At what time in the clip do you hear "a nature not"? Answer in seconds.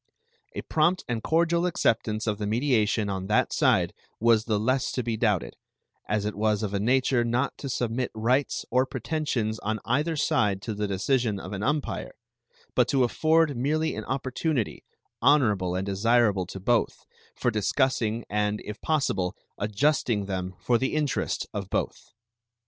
6.73-7.55